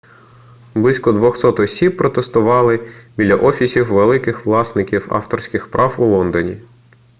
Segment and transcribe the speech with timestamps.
[0.75, 6.57] близько 200 осіб протестували біля офісів великих власників авторських прав у лондоні